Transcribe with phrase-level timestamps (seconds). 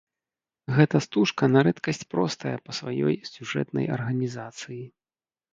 [0.77, 4.83] Гэта стужка на рэдкасць простая па сваёй сюжэтнай арганізацыі.